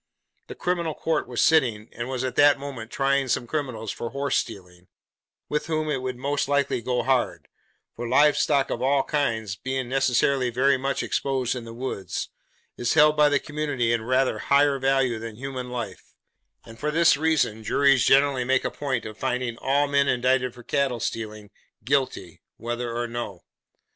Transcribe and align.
The 0.47 0.55
criminal 0.55 0.95
court 0.95 1.27
was 1.27 1.41
sitting, 1.41 1.87
and 1.91 2.09
was 2.09 2.23
at 2.23 2.35
that 2.35 2.57
moment 2.57 2.89
trying 2.89 3.27
some 3.27 3.45
criminals 3.45 3.91
for 3.91 4.09
horse 4.09 4.35
stealing: 4.35 4.87
with 5.47 5.67
whom 5.67 5.91
it 5.91 6.01
would 6.01 6.17
most 6.17 6.47
likely 6.47 6.81
go 6.81 7.03
hard: 7.03 7.47
for 7.95 8.07
live 8.09 8.35
stock 8.35 8.71
of 8.71 8.81
all 8.81 9.03
kinds 9.03 9.55
being 9.55 9.87
necessarily 9.89 10.49
very 10.49 10.75
much 10.75 11.03
exposed 11.03 11.53
in 11.55 11.65
the 11.65 11.71
woods, 11.75 12.29
is 12.77 12.95
held 12.95 13.15
by 13.15 13.29
the 13.29 13.37
community 13.37 13.93
in 13.93 14.01
rather 14.01 14.39
higher 14.39 14.79
value 14.79 15.19
than 15.19 15.35
human 15.35 15.69
life; 15.69 16.15
and 16.65 16.79
for 16.79 16.89
this 16.89 17.15
reason, 17.15 17.63
juries 17.63 18.03
generally 18.03 18.43
make 18.43 18.65
a 18.65 18.71
point 18.71 19.05
of 19.05 19.19
finding 19.19 19.55
all 19.59 19.87
men 19.87 20.07
indicted 20.07 20.55
for 20.55 20.63
cattle 20.63 20.99
stealing, 20.99 21.51
guilty, 21.83 22.41
whether 22.57 22.97
or 22.97 23.07
no. 23.07 23.43